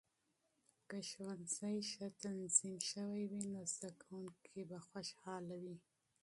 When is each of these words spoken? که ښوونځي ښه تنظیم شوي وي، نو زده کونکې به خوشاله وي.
که 0.89 0.97
ښوونځي 1.09 1.75
ښه 1.91 2.05
تنظیم 2.23 2.75
شوي 2.89 3.23
وي، 3.31 3.41
نو 3.53 3.61
زده 3.73 3.89
کونکې 4.03 4.59
به 4.69 4.77
خوشاله 4.87 5.55
وي. 5.63 5.77